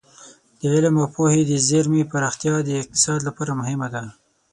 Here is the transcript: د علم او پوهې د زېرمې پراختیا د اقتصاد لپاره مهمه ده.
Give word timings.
د 0.59 0.61
علم 0.73 0.95
او 1.01 1.07
پوهې 1.15 1.41
د 1.47 1.53
زېرمې 1.67 2.03
پراختیا 2.11 2.55
د 2.63 2.69
اقتصاد 2.81 3.19
لپاره 3.27 3.51
مهمه 3.59 3.87
ده. 3.93 4.03